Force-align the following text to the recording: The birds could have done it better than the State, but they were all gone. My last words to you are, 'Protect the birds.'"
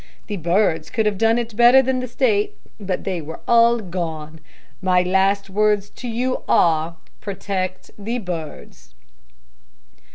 The 0.25 0.37
birds 0.37 0.89
could 0.89 1.05
have 1.05 1.19
done 1.19 1.37
it 1.37 1.55
better 1.55 1.79
than 1.83 1.99
the 1.99 2.07
State, 2.07 2.57
but 2.79 3.03
they 3.03 3.21
were 3.21 3.41
all 3.47 3.77
gone. 3.77 4.39
My 4.81 5.03
last 5.03 5.47
words 5.47 5.91
to 5.91 6.07
you 6.07 6.43
are, 6.49 6.95
'Protect 7.19 7.91
the 7.99 8.17
birds.'" 8.17 8.95